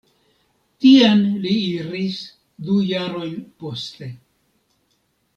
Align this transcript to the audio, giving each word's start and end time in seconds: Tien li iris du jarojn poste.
Tien 0.83 1.19
li 1.43 1.51
iris 1.75 2.15
du 2.69 2.77
jarojn 2.93 3.35
poste. 3.65 4.09